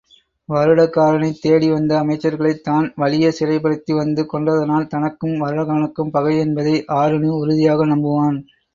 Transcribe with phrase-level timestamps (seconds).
[0.49, 8.39] வருடகாரனைத் தேடிவந்த அமைச்சர்களைத் தான் வலிய சிறைப்படுத்திவந்து கொன்றதனால் தனக்கும் வருடகாரனுக்கும் பகை என்பதை ஆருணி உறுதியாக நம்புவான்.